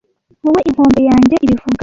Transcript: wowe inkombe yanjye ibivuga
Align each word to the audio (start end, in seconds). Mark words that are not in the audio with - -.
wowe 0.43 0.61
inkombe 0.69 1.01
yanjye 1.09 1.35
ibivuga 1.45 1.79